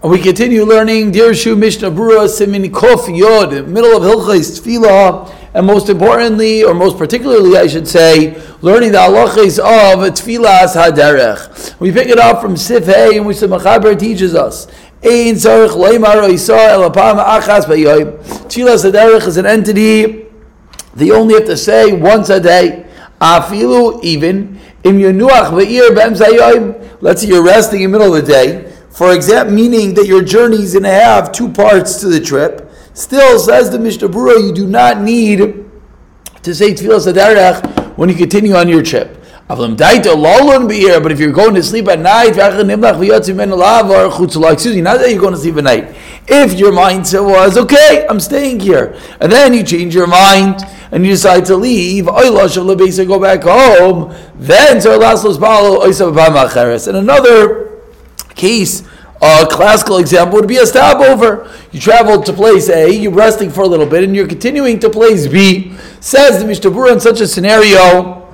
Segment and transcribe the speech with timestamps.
[0.00, 5.88] We continue learning Dirshu Mishnah Berurah Simin Kof Yod, middle of Hilchais Tefillah, and most
[5.88, 11.80] importantly, or most particularly, I should say, learning the halachas of Tefillas Haderech.
[11.80, 14.68] We pick it up from Sif Hey, in which the Mechaber teaches us.
[15.02, 18.18] Ein Tzarech Leimar Oisa Elapam Achas Bayoim.
[18.46, 20.26] Tefillas Haderech is an entity
[20.94, 22.86] that you only have to say once a day.
[23.20, 26.98] Afilu even im Yenuach Ve'ir Bem.
[27.00, 28.77] Let's say you're resting in the middle of the day.
[28.98, 32.68] For example, meaning that your journey is going to have two parts to the trip.
[32.94, 35.38] Still, says the Mishnah Berurah, you do not need
[36.42, 39.22] to say Tefillah Sadarach when you continue on your trip.
[39.46, 42.56] But if you're going to sleep at night, excuse
[44.74, 45.94] me, not that you're going to sleep at night.
[46.26, 51.06] If your mindset was, okay, I'm staying here, and then you change your mind and
[51.06, 54.82] you decide to leave, go back home, then
[56.88, 57.77] and another
[58.38, 58.82] case,
[59.20, 61.52] a classical example would be a stopover.
[61.72, 64.88] You traveled to place A, you're resting for a little bit, and you're continuing to
[64.88, 65.76] place B.
[66.00, 68.32] Says the Mishnah Berurah in such a scenario,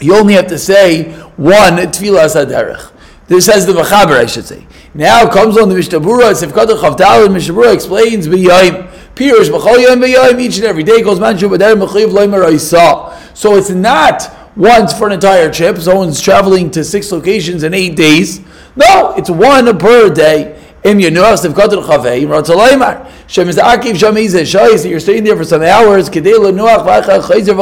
[0.00, 2.92] you only have to say one tefillah saderech.
[3.26, 4.66] This says the Mechaber, I should say.
[4.94, 8.88] Now comes on the Mishnah Berurah, Sifkat Chavdal, and Mishnah Berurah explains b'yayim.
[9.14, 14.30] Pirush b'chol yom each and every day goes man shubader mechayiv loimer So it's not
[14.56, 15.78] once for an entire trip.
[15.78, 18.40] Someone's traveling to six locations in eight days.
[18.76, 20.56] No, it's one per day.
[20.82, 23.06] Im Yenuach Sivkatul Chavei, Ratzalaymar.
[23.26, 27.54] Shem is Akiv Shamiz Shais, you're staying there for some hours, Chayzer.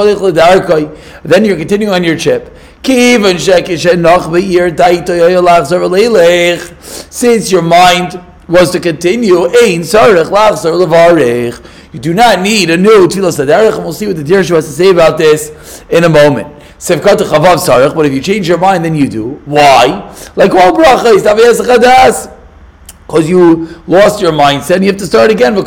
[1.24, 2.54] Then you're continuing on your trip.
[2.84, 3.84] Shekish
[4.30, 5.66] Be'ir Yoyolach.
[7.12, 10.30] Since your mind was to continue, Ein Sarech.
[11.92, 14.66] You do not need a new Tfilah Sadarech, and we'll see what the Dirshu has
[14.66, 16.57] to say about this in a moment.
[16.78, 19.40] Chavav sarich, but if you change your mind, then you do.
[19.44, 20.14] Why?
[20.36, 22.30] Like all brachas.
[23.06, 25.56] Because you lost your mindset, and you have to start again.
[25.56, 25.66] And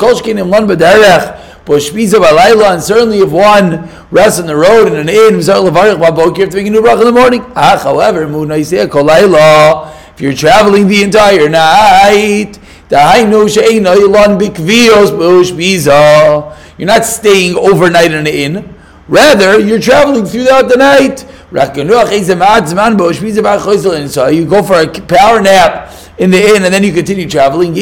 [2.84, 5.64] certainly if one rests on the road in an inn, you have
[6.50, 7.44] to make a new bracha in the morning.
[7.55, 8.23] Ah, however.
[10.14, 12.60] If you're traveling the entire night,
[16.77, 18.76] you're not staying overnight in an inn.
[19.11, 21.27] Rather, you're traveling throughout the night.
[24.10, 27.73] So you go for a power nap in the inn and then you continue traveling.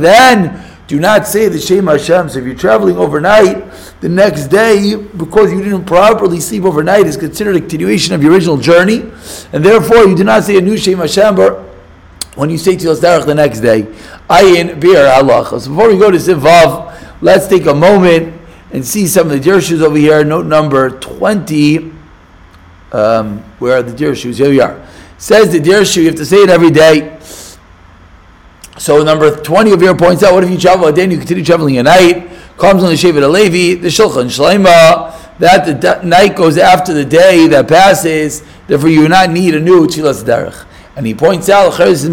[0.00, 2.28] Then do not say the Shem Hashem.
[2.28, 3.64] So if you're traveling overnight,
[4.00, 8.32] the next day, because you didn't properly sleep overnight, is considered a continuation of your
[8.32, 9.10] original journey.
[9.52, 11.34] And therefore, you do not say a new Shem Hashem
[12.36, 13.82] when you say Tzilas the next day.
[14.28, 15.44] Ayin Bir Allah.
[15.60, 18.39] So before we go to Sivav, let's take a moment
[18.72, 20.24] and see some of the Dirshus over here.
[20.24, 21.92] Note number 20.
[22.92, 24.36] Um, where are the Dirshus?
[24.36, 24.86] Here we are.
[25.18, 27.18] Says the Dirshu, you have to say it every day.
[28.78, 31.18] So number 20 of here points out, what if you travel a day and you
[31.18, 32.30] continue traveling at night?
[32.56, 37.46] Comes on the Shevet Levi, the Shulchan Shlema, that the night goes after the day
[37.48, 40.66] that passes, therefore you do not need a new Tchilas Derech.
[41.00, 42.10] And he points out, the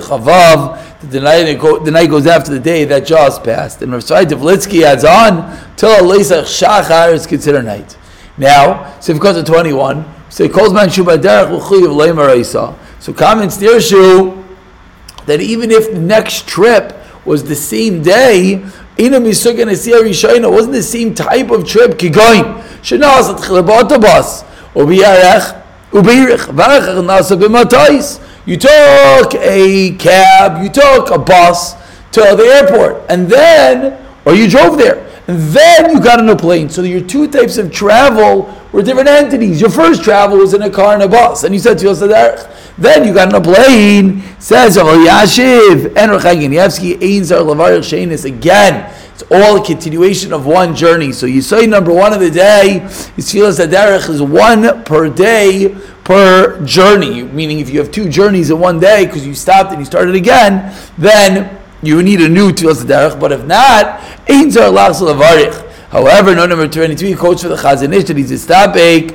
[0.00, 3.82] Chavav, the night, the night goes after the day that just passed.
[3.82, 7.98] And Rav Tzai Tevlitzky adds on, till Leisach Shachar is considered night.
[8.38, 14.42] Now, to 21, so he calls man Shubaderach So comments issue
[15.26, 16.96] that even if the next trip
[17.26, 18.64] was the same day,
[18.98, 22.62] Ina Misugan Asiyah wasn't the same type of trip, Kigoin.
[22.80, 23.90] Shanaz at Chilabot
[24.72, 25.63] Ubiyarech,
[28.46, 31.74] you took a cab, you took a bus
[32.10, 36.36] to the airport, and then, or you drove there, and then you got on a
[36.36, 36.68] plane.
[36.68, 39.60] So your two types of travel were different entities.
[39.60, 42.74] Your first travel was in a car and a bus, and you said to yourself,
[42.76, 46.10] then you got on a plane, says Yashiv, and
[48.24, 48.92] again.
[49.14, 51.12] It's all a continuation of one journey.
[51.12, 52.80] So you say number one of the day,
[53.16, 57.22] Yisfilas Aderech is one per day per journey.
[57.22, 60.16] Meaning if you have two journeys in one day because you stopped and you started
[60.16, 63.20] again, then you need a new Tfilas Aderech.
[63.20, 65.70] But if not, Ein Zar Lavarich.
[65.90, 69.12] However, no number 22, he quotes for the Chazon Ish that he's a stapek,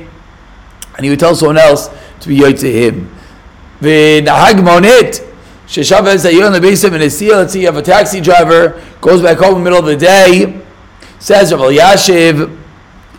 [0.96, 1.90] and he would tell someone else
[2.20, 3.14] to be yoy to him.
[3.82, 5.29] V'nahag monit,
[5.70, 7.36] Sheshav has that you're in the basement in a seal.
[7.36, 9.94] Let's see, you have a taxi driver, goes back home in the middle of the
[9.96, 10.60] day,
[11.20, 12.58] says Rav Yashiv,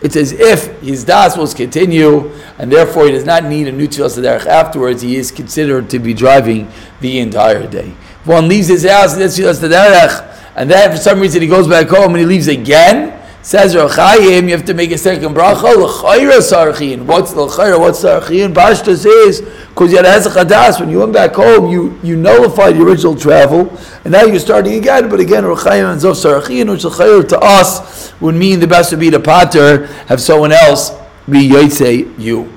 [0.02, 3.88] it's as if his das will continue, and therefore he does not need a new
[3.88, 5.00] tefillah afterwards.
[5.00, 6.70] He is considered to be driving
[7.00, 7.94] the entire day.
[8.20, 12.18] If one leaves his house, and then for some reason he goes back home and
[12.18, 15.76] he leaves again, Says Rachayim, you have to make a second bracha.
[15.76, 17.02] L'chayra sarchin.
[17.06, 17.76] What's l'chayra?
[17.76, 18.54] What's sarchin?
[18.54, 22.84] Bashta says because you had a When you went back home, you you nullified the
[22.84, 25.10] original travel, and now you're starting again.
[25.10, 29.00] But again, Rachayim and Zov sarchin, which l'chayra to us would mean the best would
[29.00, 30.92] be to pater, have someone else
[31.28, 32.56] be yotzei you.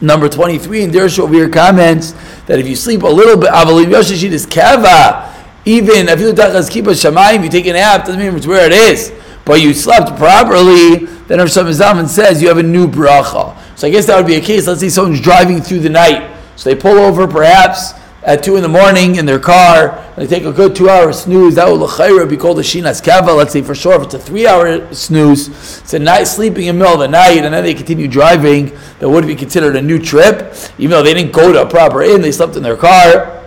[0.00, 2.12] Number 23 in Dersh over your comments
[2.46, 5.28] that if you sleep a little bit, Avalim Yoshishit is Kava.
[5.66, 9.12] Even if you you take a nap, doesn't mean it's where it is
[9.44, 13.56] but you slept properly, then Rav Zaman says you have a new bracha.
[13.76, 14.66] So I guess that would be a case.
[14.66, 18.62] Let's say someone's driving through the night, so they pull over perhaps at two in
[18.62, 20.04] the morning in their car.
[20.16, 21.56] They take a good two-hour snooze.
[21.56, 23.32] That would be called a shinas kava.
[23.32, 26.84] Let's say for sure, if it's a three-hour snooze, it's a night sleeping in the
[26.84, 28.70] middle of the night, and then they continue driving.
[29.00, 32.02] That would be considered a new trip, even though they didn't go to a proper
[32.02, 32.20] inn.
[32.20, 33.42] They slept in their car.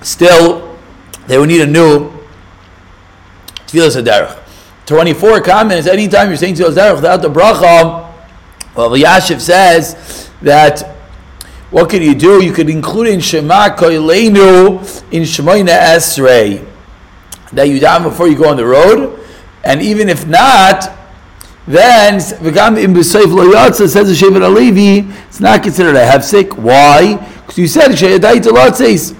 [0.00, 0.78] Still,
[1.26, 2.17] they would need a new
[3.68, 4.36] Tfilas Haderech.
[4.86, 8.12] 24 comments, anytime you're saying Tfilas Haderech without the bracha,
[8.74, 10.96] well, Yashiv says that
[11.70, 12.42] what can you do?
[12.42, 14.78] You could include in Shema Koilenu
[15.12, 16.66] in Shemoina Esrei.
[17.52, 19.20] That you down before you go on the road.
[19.64, 20.90] And even if not,
[21.66, 26.56] then V'gam im b'seif lo yatsa says the Shevet Alevi, it's not considered a hefsek.
[26.56, 27.16] Why?
[27.16, 29.14] Because you said Sheyadai to Latzis.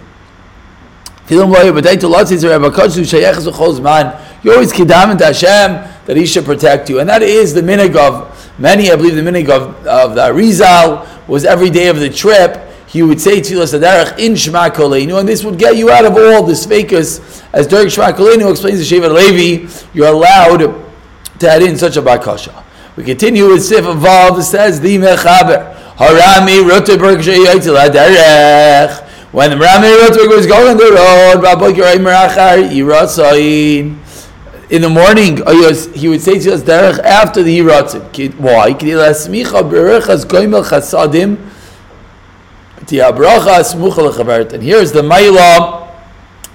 [1.26, 4.18] Filim lo yabadai to Latzis or Abakadzu Sheyechaz v'chol zman.
[4.42, 7.96] You always kidam to Hashem that He should protect you, and that is the minig
[7.96, 8.90] of many.
[8.90, 12.64] I believe the minig of, of the Arizal was every day of the trip.
[12.86, 16.12] He would say to Adarach in Shema Koleinu, and this would get you out of
[16.12, 17.42] all the fakers.
[17.52, 20.58] As Derek Shema Koleinu explains to Shevet Levi, you're allowed
[21.40, 22.64] to add in such a bakasha.
[22.96, 24.42] We continue with Sif Vav.
[24.42, 29.06] Says the Mechaber Harami Rotenberg Sheyaitzel Adarach.
[29.32, 31.72] When the Rami Rotenberg was going the road, Rabbi
[34.70, 38.34] in the morning, oh, he would say us, Derech, after the Hiratzim.
[38.38, 38.68] Why?
[38.68, 38.80] And
[44.62, 45.94] here's the Maila,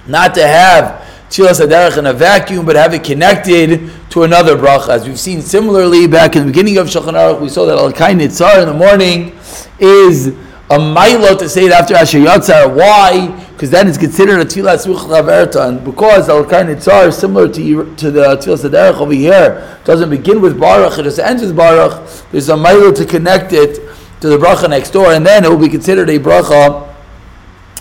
[0.06, 4.90] not to have Tchilas Aderech in a vacuum, but have it connected to another bracha.
[4.90, 7.92] As we've seen similarly back in the beginning of Shulchan Aruch, we saw that Al
[7.92, 9.36] Kain in the morning
[9.80, 10.34] is
[10.70, 12.74] a Maila to say it after Asher Yatzar.
[12.74, 13.44] Why?
[13.54, 17.94] because then it's considered a tefillah chaverta, and because al kain itzar is similar to
[17.94, 22.04] to the tefillah saderech over here, doesn't begin with baruch, it just ends with baruch.
[22.32, 23.76] There's a mile to connect it
[24.20, 26.92] to the bracha next door, and then it will be considered a bracha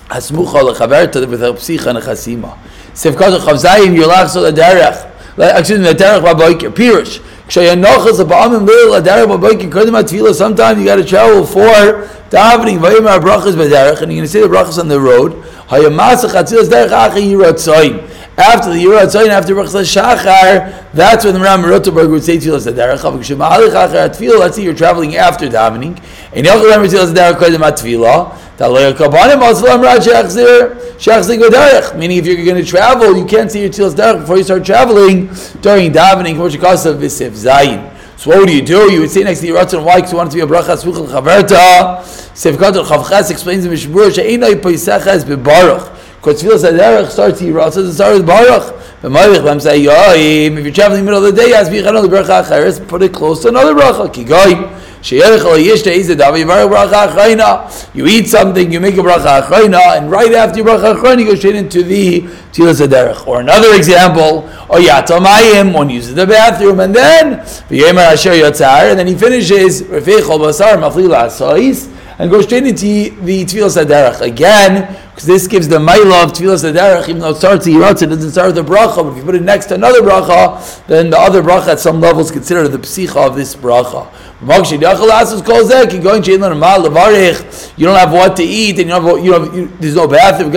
[0.09, 2.55] hasmucha lechaverta with a psicha and a chasima.
[2.93, 5.09] Sefkat chavzayim yolach so the derech.
[5.57, 7.19] Excuse me, the derech baboiker pirush.
[7.49, 7.89] Sometimes
[10.79, 12.75] you got to travel for davening.
[12.75, 15.43] And you're going to say the brachas on the road.
[18.35, 22.55] After the Yirah Tzayin, after Brachas Shachar, that's when the Ram Rotenberg would say to
[22.55, 26.01] us, let's say you're traveling after davening,
[26.33, 27.11] and you'll remember to us,
[31.95, 34.65] Meaning, if you're going to travel, you can't see your Tzilas Derech before you start
[34.65, 35.27] traveling
[35.61, 36.37] during davening.
[38.17, 38.91] So what would you do?
[38.91, 39.97] You would say next to your Ratzon, why?
[39.97, 42.01] Because you want to be a bracha smuchel chaverta.
[42.33, 45.91] Sefkat al-chavches explains in Mishmur, she'enoi poiseches bebaruch.
[46.23, 48.73] Because tefillah saderech starts Ratzon, it starts baruch.
[49.01, 51.67] But Malich Bam say, Yoim, if you're traveling in the middle of the day, as
[51.67, 54.07] bichan on the bracha acheres, put it close to another bracha.
[54.13, 54.69] Ki goyim.
[55.05, 55.19] You
[58.07, 61.35] eat something, you make a bracha achrayna, and right after your bracha achrayna, you go
[61.35, 62.21] straight into the
[62.53, 63.27] tilas aderech.
[63.27, 68.97] Or another example, or yatamayim, one uses the bathroom, and then v'yemer asher yotzar, and
[68.97, 74.87] then he finishes refeichol basar maflila asais, and go straight into the tefillas aderech again,
[75.13, 78.07] because this gives the ma'ila of tefillas aderech, even though it starts the yiratz, it
[78.07, 81.19] doesn't start the bracha, but if you put it next to another bracha, then the
[81.19, 84.11] other bracha at some level is considered the psicha of this bracha.
[84.41, 84.47] You
[87.85, 90.51] don't have what to eat, and you don't have, you know, you, there's no bathroom.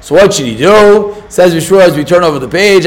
[0.00, 1.14] So what should he do?
[1.28, 2.84] Says Vishwar as we turn over the page.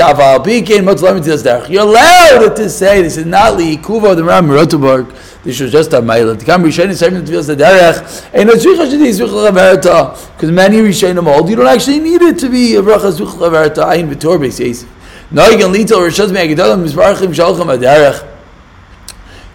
[1.70, 5.14] You're allowed to say this is not liikuva the Ram Rotenberg.
[5.44, 6.38] This was just a ma'ila.
[6.38, 11.24] To come Rishonim to the derech, and no tzricha shedi zvichel chaverta, because many Rishonim
[11.24, 13.86] hold you don't actually need it to be a bracha zvichel chaverta.
[13.86, 14.88] Ayin v'tor beis yisif.
[15.34, 18.28] Noigan lito rishos me'agedolim mizbarachim shalchem aderech.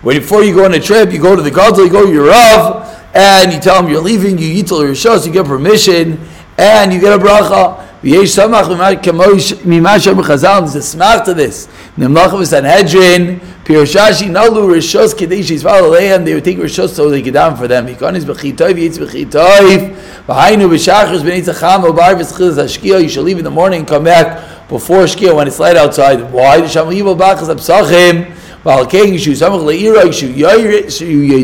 [0.03, 2.27] Before you go on a trip, you go to the Gadol, you go to your
[2.29, 6.21] Rav, and you tell him you're leaving, you yitel rishos, you get permission,
[6.59, 7.85] and you get a bracha.
[8.03, 11.67] V'yesh samach mima- kamosh- mima she'omer Chazal, there's a smach to this.
[11.99, 17.35] Nimlach v'Sanhedrin, Piroshashi nalu rishos kedei she'yisval aleihem, they would take rishos so they get
[17.35, 17.89] down for them.
[17.89, 19.93] Yikonis b'chitoiv, yitz b'chitoiv,
[20.29, 24.05] v'hainu b'shachris b'nei tzacham, v'bar v'schilas hashkia, you shall leave in the morning and come
[24.05, 26.33] back before shkia when it's light outside.
[26.33, 26.61] Why?
[26.61, 28.33] Shamal yivo b'achas apsachim,
[28.63, 31.43] v'al kein yishu samach le'ira, yishu yoyre, yishu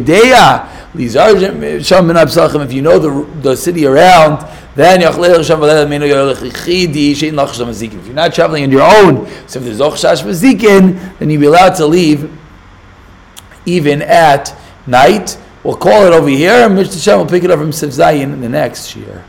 [0.94, 5.00] lizar sham min apsachim, if you know the, the city around, then
[7.66, 7.98] mazikin.
[7.98, 11.40] If you're not traveling on your own, so if there's och shash mazikin, then you'll
[11.40, 12.30] be allowed to leave
[13.66, 15.38] even at night.
[15.62, 17.02] We'll call it over here, and Mr.
[17.02, 19.20] Shem will pick it up from Siv Zayin in the next year.